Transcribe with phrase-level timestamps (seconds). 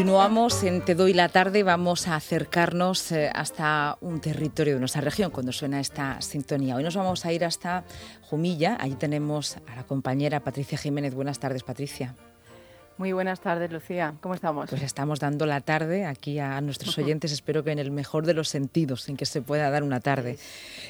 [0.00, 5.02] Continuamos en Te doy la tarde, vamos a acercarnos eh, hasta un territorio de nuestra
[5.02, 6.74] región cuando suena esta sintonía.
[6.74, 7.84] Hoy nos vamos a ir hasta
[8.22, 11.12] Jumilla, allí tenemos a la compañera Patricia Jiménez.
[11.12, 12.14] Buenas tardes, Patricia.
[12.96, 14.14] Muy buenas tardes, Lucía.
[14.22, 14.70] ¿Cómo estamos?
[14.70, 18.32] Pues estamos dando la tarde aquí a nuestros oyentes, espero que en el mejor de
[18.32, 20.38] los sentidos en que se pueda dar una tarde.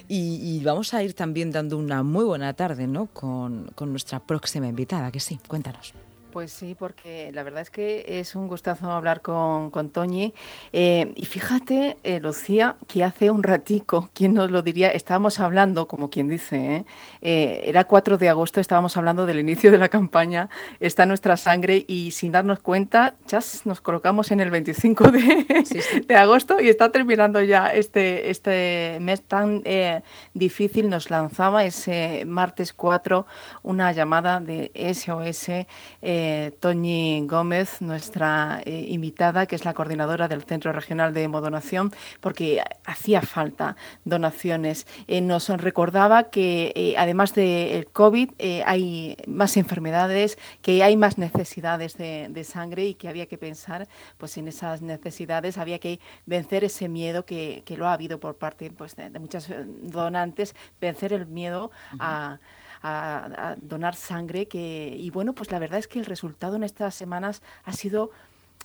[0.07, 3.07] Y, vamos a ir también dando una muy buena tarde ¿no?
[3.07, 5.95] con, con nuestra próxima invitada, que sí, cuéntanos.
[6.33, 10.33] Pues sí, porque la verdad es que es un gustazo hablar con, con Toñi.
[10.73, 14.91] Eh, y fíjate, eh, Lucía, que hace un ratico, ¿quién nos lo diría?
[14.91, 16.85] Estábamos hablando, como quien dice,
[17.23, 17.63] ¿eh?
[17.69, 20.49] era 4 de agosto, estábamos hablando del inicio de la campaña,
[20.79, 25.65] está nuestra sangre y sin darnos cuenta, chas, nos colocamos en el 25 de,
[26.07, 29.65] de agosto y está terminando ya este, este mes tan
[30.35, 30.89] difícil.
[30.89, 33.27] Nos lanzaba ese martes 4
[33.63, 35.67] una llamada de SOS.
[36.23, 41.93] Eh, Toñi Gómez, nuestra eh, invitada, que es la coordinadora del Centro Regional de Hemodonación,
[42.21, 44.87] porque hacía falta donaciones.
[45.09, 48.33] Eh, nos recordaba que además del COVID
[48.67, 54.37] hay más enfermedades, que hay más necesidades de, sangre y que había que pensar pues,
[54.37, 58.95] en esas necesidades, había que vencer ese miedo que, lo ha habido por parte pues,
[58.97, 59.51] de, muchas
[59.83, 62.41] donantes, vencer el miedo a
[62.83, 66.95] a, donar sangre que, y bueno, pues la verdad es que el resultado en estas
[66.95, 68.11] semanas ha sido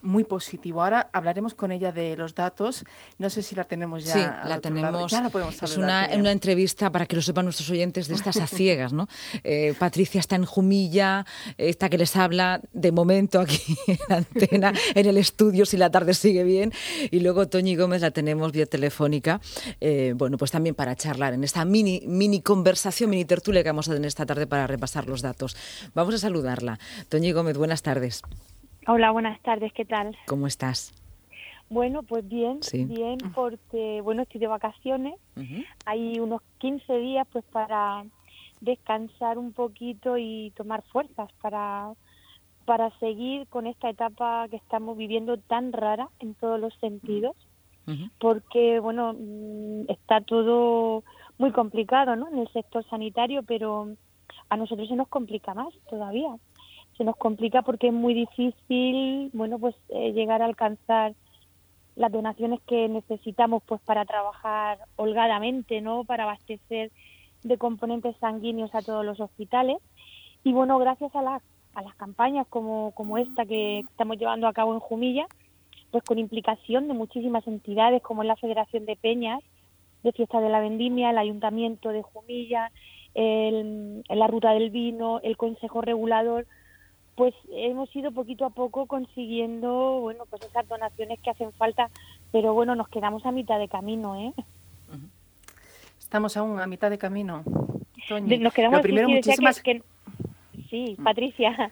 [0.05, 0.83] muy positivo.
[0.83, 2.85] Ahora hablaremos con ella de los datos.
[3.17, 4.13] No sé si la tenemos ya.
[4.13, 5.11] Sí, la tenemos.
[5.11, 8.37] Ya la podemos es una, una, entrevista para que lo sepan nuestros oyentes de estas
[8.37, 9.07] a ciegas, ¿no?
[9.43, 11.25] Eh, Patricia está en Jumilla,
[11.57, 15.89] esta que les habla de momento aquí en la antena, en el estudio, si la
[15.89, 16.71] tarde sigue bien.
[17.11, 19.41] Y luego Toñi Gómez la tenemos vía telefónica.
[19.81, 23.89] Eh, bueno, pues también para charlar en esta mini, mini conversación, mini tertulia que vamos
[23.89, 25.57] a tener esta tarde para repasar los datos.
[25.93, 26.79] Vamos a saludarla.
[27.09, 28.21] Toñi Gómez, buenas tardes.
[28.87, 30.15] Hola, buenas tardes, ¿qué tal?
[30.27, 30.93] ¿Cómo estás?
[31.69, 35.15] Bueno, pues bien, bien, porque, bueno, estoy de vacaciones,
[35.87, 38.05] hay unos 15 días pues para
[38.61, 41.93] descansar un poquito y tomar fuerzas para,
[42.65, 47.35] para seguir con esta etapa que estamos viviendo tan rara en todos los sentidos,
[48.19, 51.03] porque, bueno, mm, está todo
[51.39, 52.27] muy complicado, ¿no?
[52.27, 53.95] En el sector sanitario, pero
[54.49, 56.37] a nosotros se nos complica más todavía
[56.97, 61.13] se nos complica porque es muy difícil, bueno, pues eh, llegar a alcanzar
[61.95, 66.03] las donaciones que necesitamos pues para trabajar holgadamente, ¿no?
[66.03, 66.91] Para abastecer
[67.43, 69.77] de componentes sanguíneos a todos los hospitales.
[70.43, 71.41] Y bueno, gracias a las,
[71.73, 75.27] a las campañas como, como esta que estamos llevando a cabo en Jumilla,
[75.91, 79.41] pues con implicación de muchísimas entidades como la Federación de Peñas,
[80.03, 82.71] de Fiesta de la Vendimia, el Ayuntamiento de Jumilla,
[83.13, 86.45] el, la Ruta del Vino, el Consejo Regulador,
[87.15, 91.89] pues hemos ido poquito a poco consiguiendo, bueno, pues esas donaciones que hacen falta,
[92.31, 94.33] pero bueno, nos quedamos a mitad de camino, ¿eh?
[95.99, 97.43] Estamos aún a mitad de camino.
[98.09, 99.61] nos quedamos primero, muchísimas...
[99.61, 99.81] Que,
[100.69, 101.03] Sí, mm.
[101.03, 101.71] Patricia.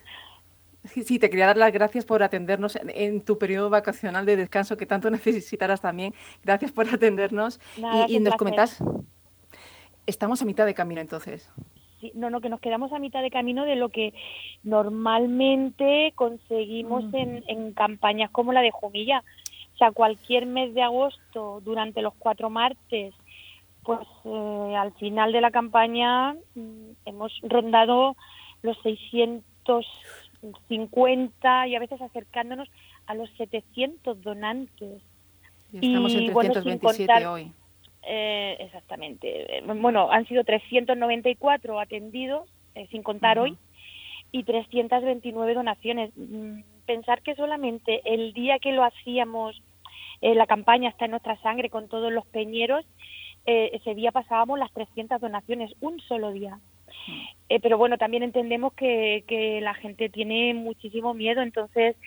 [0.86, 4.86] Sí, te quería dar las gracias por atendernos en, tu periodo vacacional de descanso que
[4.86, 6.14] tanto necesitarás también.
[6.44, 7.60] Gracias por atendernos.
[8.08, 8.84] y, y nos comentas,
[10.06, 11.50] estamos a mitad de camino entonces
[12.14, 14.14] no, no, que nos quedamos a mitad de camino de lo que
[14.64, 19.24] normalmente conseguimos en, campañas como la de Jumilla.
[19.74, 23.14] O sea, cualquier mes de agosto, durante los cuatro martes,
[23.84, 28.16] pues eh, al final de la campaña mm, hemos rondado
[28.62, 32.70] los 650 y a veces acercándonos
[33.08, 35.02] a los 700 donantes.
[35.72, 37.52] Y estamos en 327 hoy.
[38.06, 39.62] Eh, exactamente.
[39.66, 43.58] Bueno, han sido 394 atendidos, eh, sin contar hoy,
[44.32, 46.12] y 329 donaciones.
[46.16, 49.62] Mm, pensar que solamente el día que lo hacíamos,
[50.22, 52.86] eh, la campaña está en nuestra sangre con todos los peñeros,
[53.46, 56.60] ese día pasábamos las 300 donaciones, un solo día.
[57.62, 61.98] pero bueno, también entendemos que, que la gente tiene muchísimo miedo, entonces,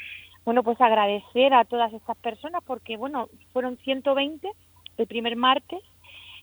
[0.47, 4.51] bueno, pues agradecer a todas estas personas porque, bueno, fueron 120
[4.99, 5.83] el primer martes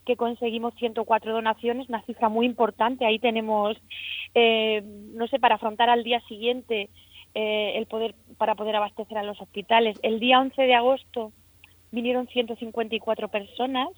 [0.05, 3.05] que conseguimos 104 donaciones, una cifra muy importante.
[3.05, 3.77] Ahí tenemos,
[4.35, 4.83] eh,
[5.13, 6.89] no sé, para afrontar al día siguiente
[7.35, 9.97] eh, el poder para poder abastecer a los hospitales.
[10.03, 11.31] El día 11 de agosto
[11.91, 13.89] vinieron 154 personas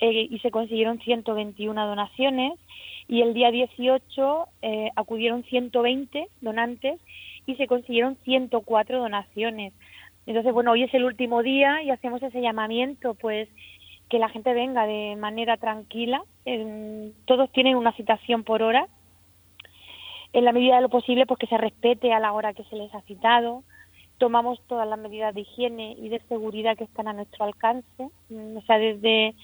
[0.00, 2.58] eh, y se consiguieron 121 donaciones
[3.06, 4.44] y el día 18
[4.96, 7.00] acudieron 120 donantes
[7.46, 9.72] y se consiguieron 104 donaciones.
[10.28, 13.48] Entonces, bueno, hoy es el último día y hacemos ese llamamiento, pues
[14.10, 16.22] que la gente venga de manera tranquila.
[17.24, 18.88] todos tienen una citación por hora.
[20.34, 22.76] En la medida de lo posible, pues que se respete a la hora que se
[22.76, 23.64] les ha citado,
[24.18, 28.58] tomamos todas las medidas de higiene y de seguridad que están a nuestro alcance, mm,
[28.58, 29.34] o sea, desde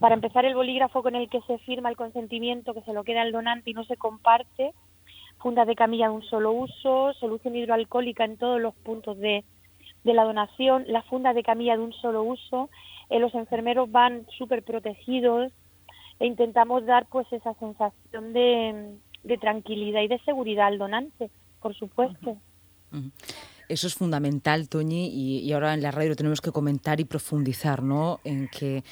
[0.00, 3.22] para empezar el bolígrafo con el que se firma el consentimiento que se lo queda
[3.22, 4.72] al donante y no se comparte,
[5.38, 9.44] fundas de camilla de un solo uso, solución hidroalcohólica en todos los puntos de,
[10.06, 12.70] de la donación, las fundas de camilla de un solo uso,
[13.10, 15.52] eh, los enfermeros van súper protegidos
[16.20, 18.94] e intentamos dar pues esa sensación de,
[19.24, 21.28] de tranquilidad y de seguridad al donante,
[21.60, 22.36] por supuesto.
[23.68, 27.82] Eso es fundamental, Toñi, y, ahora en la radio lo tenemos que comentar y profundizar,
[27.82, 28.20] ¿no?
[28.22, 28.84] En que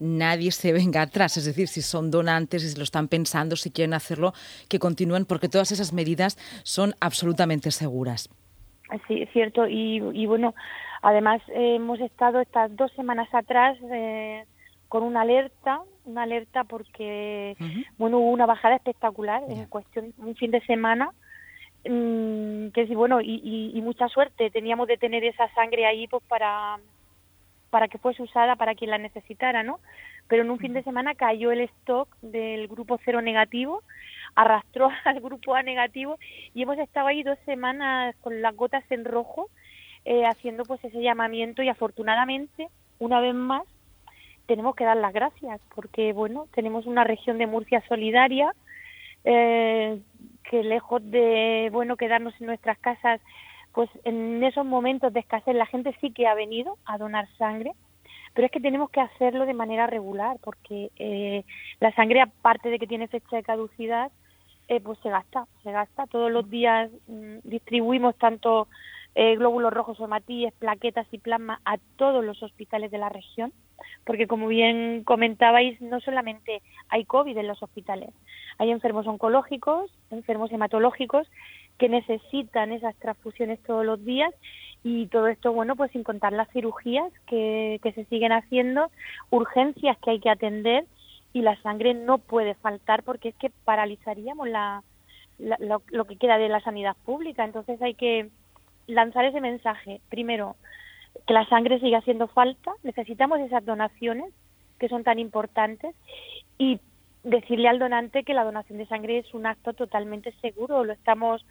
[0.00, 3.94] nadie se venga atrás, es decir, si son donantes, si lo están pensando, si quieren
[3.94, 4.34] hacerlo,
[4.68, 8.28] que continúen, porque todas esas medidas son absolutamente seguras.
[9.06, 10.54] Sí, es cierto, y, bueno,
[11.02, 14.44] además hemos estado estas dos semanas atrás eh,
[14.88, 17.56] con una alerta, una alerta porque,
[17.98, 21.12] bueno, hubo una bajada espectacular en cuestión, un fin de semana,
[21.84, 23.40] Mm, que sí, bueno, y,
[23.72, 26.78] y, mucha suerte teníamos de tener esa sangre ahí pues para,
[27.70, 29.80] para que fuese usada para quien la necesitara, ¿no?
[30.28, 33.82] Pero en un fin de semana cayó el stock del grupo cero negativo,
[34.34, 36.18] arrastró al grupo A negativo
[36.54, 39.48] y hemos estado ahí dos semanas con las gotas en rojo
[40.04, 42.68] eh, haciendo pues ese llamamiento y afortunadamente,
[42.98, 43.64] una vez más,
[44.46, 48.54] tenemos que dar las gracias porque, bueno, tenemos una región de Murcia solidaria,
[49.24, 50.00] eh,
[50.44, 53.20] que lejos de bueno quedarnos en nuestras casas
[53.78, 57.74] pues en esos momentos de escasez la gente sí que ha venido a donar sangre
[58.34, 61.44] pero es que tenemos que hacerlo de manera regular porque eh,
[61.78, 64.10] la sangre aparte de que tiene fecha de caducidad
[64.66, 66.08] eh, pues se gasta se gasta.
[66.08, 68.66] Todos los días mm, distribuimos tanto
[69.14, 73.52] eh, glóbulos rojos o hematíes, plaquetas y plasma a todos los hospitales de la región,
[74.04, 78.10] porque como bien comentabais, no solamente hay COVID en los hospitales,
[78.58, 81.28] hay enfermos oncológicos, enfermos hematológicos
[81.78, 84.34] que necesitan esas transfusiones todos los días
[84.84, 88.90] y todo esto, bueno, pues sin contar las cirugías que, que se siguen haciendo,
[89.30, 90.84] urgencias que hay que atender
[91.32, 94.82] y la sangre no puede faltar porque es que paralizaríamos la,
[95.38, 97.44] lo, lo, que queda de la sanidad pública.
[97.44, 98.28] Entonces hay que
[98.86, 100.00] lanzar ese mensaje.
[100.08, 100.56] Primero,
[101.26, 104.32] que la sangre siga haciendo falta, necesitamos esas donaciones
[104.78, 105.94] que son tan importantes
[106.56, 106.80] y
[107.24, 110.84] decirle al donante que la donación de sangre es un acto totalmente seguro.
[110.84, 111.44] Lo estamos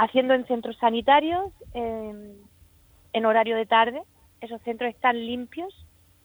[0.00, 4.02] haciendo en centros sanitarios en horario de tarde.
[4.40, 5.74] Esos centros están limpios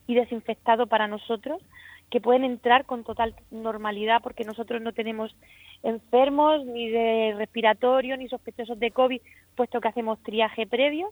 [0.08, 1.62] y desinfectados para nosotros,
[2.10, 5.36] que pueden entrar con total normalidad porque nosotros no tenemos
[5.84, 9.22] enfermos, ni de respiratorio, ni sospechosos de COVID,
[9.56, 11.12] puesto que hacemos triaje previo.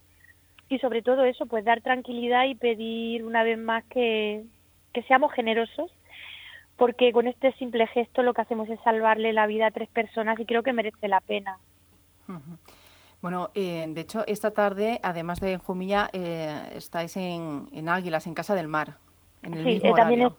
[0.70, 4.46] Y sobre todo eso, pues dar tranquilidad y pedir una vez más que,
[5.06, 5.92] seamos generosos,
[6.78, 10.40] porque con este simple gesto lo que hacemos es salvarle la vida a tres personas
[10.40, 11.58] y creo que merece la pena.
[13.22, 18.28] Bueno, eh, de hecho, esta tarde, además de en Jumilla, eh, estáis en, en Águilas,
[18.28, 18.98] en Casa del Mar,
[19.44, 20.30] en el mismo eh, también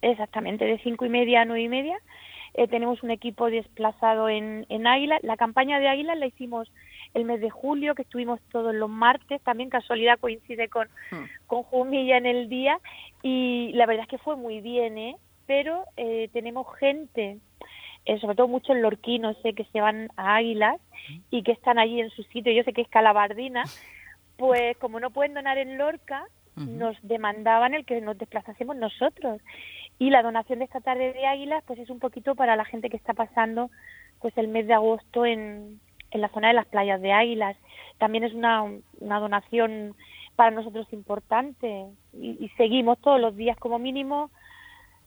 [0.00, 1.98] exactamente, de cinco y media a nueve y media.
[2.54, 5.18] Eh, tenemos un equipo desplazado en, en Águila.
[5.22, 6.72] La campaña de Águila la hicimos
[7.14, 11.24] el mes de julio, que estuvimos todos los martes, también casualidad coincide con, hmm.
[11.46, 12.78] con Jumilla en el día,
[13.22, 15.16] y la verdad es que fue muy bien, ¿eh?
[15.46, 17.38] pero eh, tenemos gente,
[18.10, 20.80] eh, sobre todo muchos lorquinos, sé que se van a Águilas
[21.30, 23.62] y que están allí en su sitio, yo sé que es Calabardina,
[24.36, 26.24] pues como no pueden donar en Lorca,
[26.56, 29.40] nos demandaban el que nos desplazásemos nosotros.
[29.98, 32.90] Y la donación de esta tarde de Águilas, pues es un poquito para la gente
[32.90, 33.70] que está pasando
[34.20, 37.56] pues el mes de agosto en, en la zona de las playas de Águilas.
[37.98, 38.64] También es una,
[38.98, 39.94] una donación
[40.34, 44.30] para nosotros importante y, seguimos todos los días como mínimo,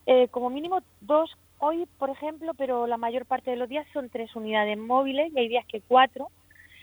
[0.06, 4.10] eh, como mínimo dos hoy, por ejemplo, pero la mayor parte de los días son
[4.10, 6.30] tres unidades móviles y hay días que cuatro,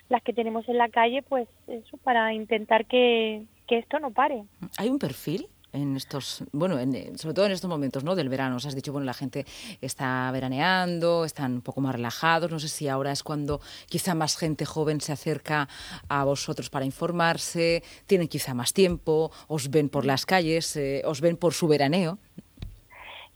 [0.09, 4.45] las que tenemos en la calle, pues eso para intentar que, que esto no pare.
[4.79, 5.49] ¿Hay un perfil?
[5.73, 8.17] en estos, bueno, en, sobre todo en estos momentos ¿no?
[8.17, 8.57] del verano.
[8.57, 9.47] Os has dicho, bueno, la gente
[9.81, 12.51] está veraneando, están un poco más relajados.
[12.51, 15.69] No sé si ahora es cuando quizá más gente joven se acerca
[16.09, 21.21] a vosotros para informarse, tienen quizá más tiempo, os ven por las calles, eh, os
[21.21, 22.19] ven por su veraneo.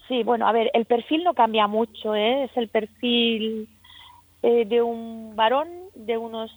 [0.09, 2.45] Sí, bueno, a ver, el perfil no cambia mucho, ¿eh?
[2.45, 3.69] es el perfil
[4.43, 6.51] eh, de un varón de unos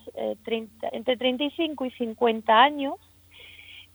[0.44, 2.96] 30, entre 35 y 50 años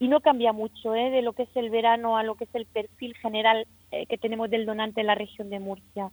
[0.03, 1.11] y no cambia mucho ¿eh?
[1.11, 4.19] de lo que es el verano a lo que es el perfil general eh, que
[4.19, 6.11] tenemos del donante en la región de Murcia.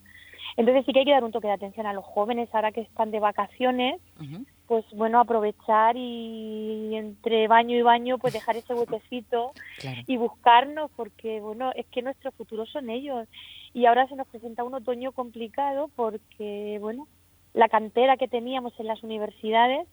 [0.57, 2.81] Entonces sí que hay que dar un toque de atención a los jóvenes ahora que
[2.81, 4.01] están de vacaciones,
[4.67, 9.51] pues bueno, aprovechar y entre baño y baño pues dejar ese huequecito
[10.05, 13.27] y buscarnos porque bueno, es que nuestro futuro son ellos.
[13.73, 17.07] Y ahora se nos presenta un otoño complicado porque bueno,
[17.53, 19.87] la cantera que teníamos en las universidades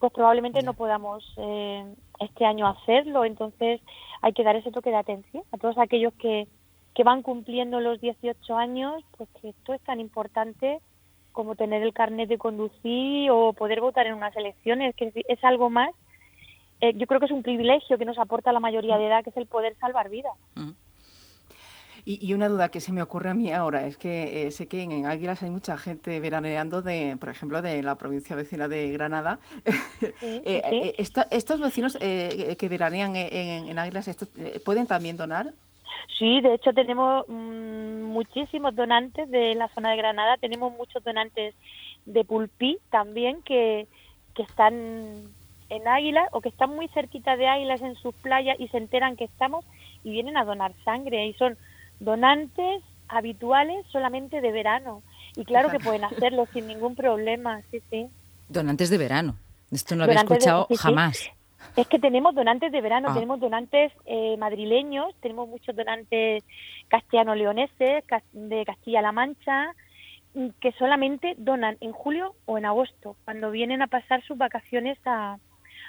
[0.00, 1.84] pues probablemente no podamos eh,
[2.20, 3.24] este año hacerlo.
[3.24, 3.80] Entonces
[4.20, 6.46] hay que dar ese toque de atención a todos aquellos que,
[6.94, 10.80] que van cumpliendo los 18 años, pues que esto es tan importante
[11.32, 15.68] como tener el carnet de conducir o poder votar en unas elecciones, que es algo
[15.68, 15.90] más.
[16.80, 19.30] Eh, yo creo que es un privilegio que nos aporta la mayoría de edad, que
[19.30, 20.34] es el poder salvar vidas.
[20.54, 20.70] Mm.
[22.06, 24.82] Y, una duda que se me ocurre a mí ahora es que eh, sé que
[24.82, 29.40] en, Águilas hay mucha gente veraneando de, por ejemplo, de la provincia vecina de Granada.
[30.22, 34.10] Eh, ¿Estos vecinos que veranean en, Águilas
[34.64, 35.54] pueden también donar?
[36.18, 41.54] Sí, de hecho tenemos mm, muchísimos donantes de la zona de Granada, tenemos muchos donantes
[42.06, 43.86] de Pulpí también que,
[44.34, 44.74] que están
[45.70, 49.16] en Águilas o que están muy cerquita de Águilas en sus playas y se enteran
[49.16, 49.64] que estamos
[50.04, 51.56] y vienen a donar sangre y son
[52.00, 55.02] donantes habituales solamente de verano
[55.36, 58.06] y claro que pueden hacerlo sin ningún problema, sí, sí.
[58.48, 59.36] Donantes de verano.
[59.70, 61.30] Esto no lo había escuchado jamás.
[61.76, 63.14] Es que tenemos donantes de verano, ah.
[63.14, 66.44] tenemos donantes eh, madrileños, tenemos muchos donantes
[66.88, 69.72] castellano-leoneses, de Castilla-La Mancha,
[70.60, 75.38] que solamente donan en julio o en agosto, cuando vienen a pasar sus vacaciones a,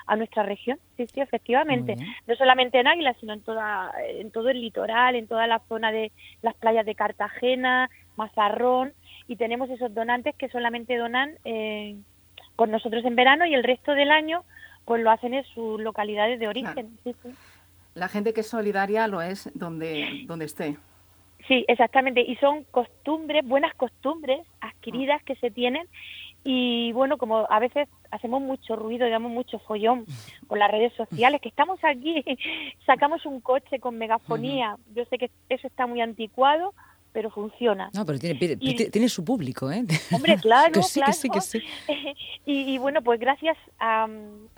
[0.07, 0.79] a nuestra región.
[0.97, 1.95] Sí, sí, efectivamente.
[2.27, 5.91] No solamente en Águila, sino en, toda, en todo el litoral, en toda la zona
[5.91, 8.93] de las playas de Cartagena, Mazarrón,
[9.27, 11.95] y tenemos esos donantes que solamente donan eh,
[12.55, 14.43] con nosotros en verano y el resto del año
[14.85, 16.97] pues lo hacen en sus localidades de origen.
[17.93, 20.77] La gente que es solidaria lo es donde, donde esté.
[21.47, 22.21] Sí, exactamente.
[22.21, 25.87] Y son costumbres, buenas costumbres adquiridas que se tienen.
[26.43, 30.05] Y bueno, como a veces hacemos mucho ruido, digamos mucho follón
[30.47, 32.23] con las redes sociales, que estamos aquí,
[32.85, 34.77] sacamos un coche con megafonía.
[34.93, 36.73] Yo sé que eso está muy anticuado,
[37.15, 37.89] pero funciona.
[37.93, 39.85] No, pero tiene, tiene su público, ¿eh?
[40.11, 41.63] Hombre, claro, que sí, Que sí, que sí.
[42.45, 44.05] y, bueno, pues gracias a,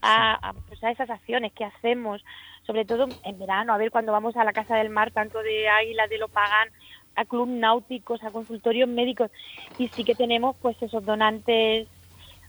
[0.02, 2.26] a, pues a, esas acciones que hacemos,
[2.66, 5.70] sobre todo en verano, a ver cuando vamos a la Casa del Mar, tanto de
[5.70, 6.70] Águila, de Lopagán,
[7.16, 9.30] a club náuticos, a consultorios médicos,
[9.78, 11.88] y sí que tenemos pues esos donantes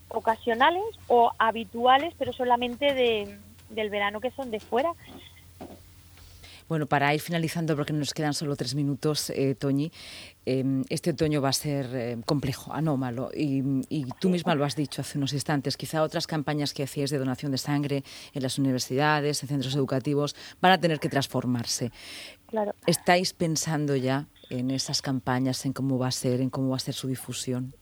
[0.09, 3.39] ocasionales o habituales, pero solamente de,
[3.69, 4.91] del verano que son de fuera.
[6.69, 9.91] Bueno, para ir finalizando, porque nos quedan solo tres minutos, eh, Toñi,
[10.45, 13.63] em, este otoño va a ser eh, complejo, anómalo, y,
[14.21, 15.79] tú misma lo has dicho hace unos instantes.
[15.79, 20.37] Quizá otras campañas que hacías de donación de sangre en las universidades, en centros educativos,
[20.61, 21.91] van a tener que transformarse.
[22.47, 22.75] Claro.
[22.87, 26.81] ¿Estáis pensando ya en esas campañas, en cómo va a ser, en cómo va a
[26.81, 27.73] ser su difusión?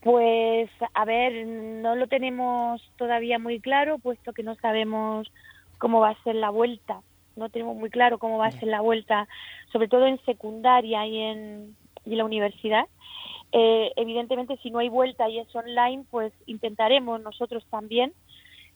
[0.00, 5.30] Pues, a ver, no lo tenemos todavía muy claro, puesto que no sabemos
[5.78, 7.02] cómo va a ser la vuelta
[7.36, 9.28] no tenemos muy claro cómo va a ser la vuelta,
[9.72, 12.86] sobre todo en secundaria y en, la universidad.
[13.50, 18.12] Eh, evidentemente, si no hay vuelta y es online, pues intentaremos nosotros también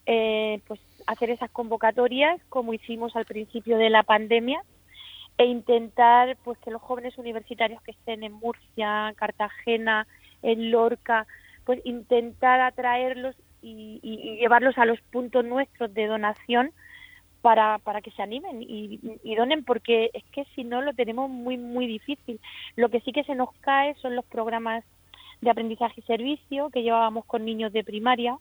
[0.07, 4.63] eh, pues hacer esas convocatorias como hicimos al principio de la pandemia
[5.39, 10.07] e intentar pues que los jóvenes universitarios que estén en Murcia, Cartagena,
[10.43, 11.27] en Lorca,
[11.65, 16.73] pues intentar atraerlos y, y llevarlos a los puntos nuestros de donación
[17.43, 21.57] para, para que se animen y, donen, porque es que si no lo tenemos muy,
[21.57, 22.41] muy difícil.
[22.77, 24.85] Lo que sí que se nos cae son los programas
[25.41, 28.37] de aprendizaje y servicio que llevábamos con niños de primaria,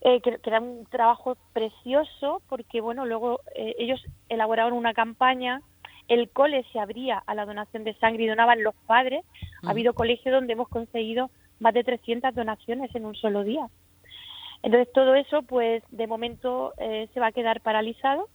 [0.00, 5.60] eh, que, era un trabajo precioso, porque bueno, luego eh, ellos elaboraban una campaña,
[6.08, 9.24] el cole se abría a la donación de sangre y donaban los padres.
[9.62, 11.30] Ha habido colegios donde hemos conseguido
[11.60, 13.68] más de 300 donaciones en un solo día.
[14.62, 18.28] Entonces todo eso, pues de momento eh, se va a quedar paralizado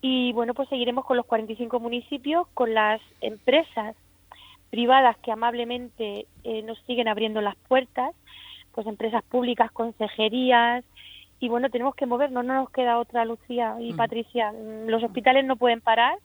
[0.00, 3.96] y bueno, pues seguiremos con los 45 municipios, con las empresas
[4.70, 8.14] privadas que amablemente eh, nos siguen abriendo las puertas,
[8.72, 10.84] pues empresas públicas, consejerías
[11.40, 14.52] y bueno, tenemos que movernos, no nos queda otra, Lucía y Patricia.
[14.86, 16.18] Los hospitales no pueden parar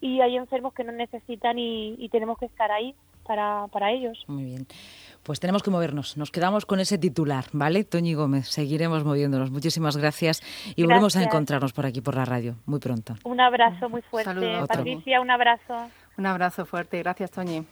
[0.00, 4.22] y hay enfermos que nos necesitan y, y tenemos que estar ahí para, para ellos.
[4.26, 4.66] Muy bien.
[5.22, 6.16] Pues tenemos que movernos.
[6.16, 7.84] Nos quedamos con ese titular, ¿vale?
[7.84, 9.50] Toñi Gómez, seguiremos moviéndonos.
[9.50, 10.42] Muchísimas gracias
[10.76, 13.14] y volvemos a encontrarnos por aquí por la radio muy pronto.
[13.24, 14.58] Un abrazo muy fuerte.
[14.66, 15.90] Patricia, un abrazo.
[16.16, 16.98] Un abrazo fuerte.
[16.98, 17.64] Gracias, Toñi.